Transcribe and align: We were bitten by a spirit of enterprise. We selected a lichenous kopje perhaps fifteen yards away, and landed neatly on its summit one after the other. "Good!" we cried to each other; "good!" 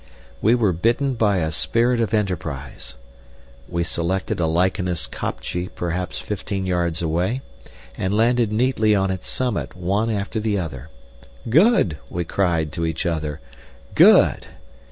We 0.41 0.55
were 0.55 0.73
bitten 0.73 1.13
by 1.13 1.37
a 1.37 1.51
spirit 1.51 2.01
of 2.01 2.11
enterprise. 2.11 2.95
We 3.69 3.83
selected 3.83 4.39
a 4.39 4.47
lichenous 4.47 5.05
kopje 5.07 5.69
perhaps 5.75 6.17
fifteen 6.19 6.65
yards 6.65 7.03
away, 7.03 7.41
and 7.95 8.17
landed 8.17 8.51
neatly 8.51 8.95
on 8.95 9.11
its 9.11 9.27
summit 9.27 9.75
one 9.77 10.09
after 10.09 10.39
the 10.39 10.57
other. 10.57 10.89
"Good!" 11.47 11.99
we 12.09 12.23
cried 12.25 12.71
to 12.71 12.85
each 12.87 13.05
other; 13.05 13.41
"good!" 13.93 14.47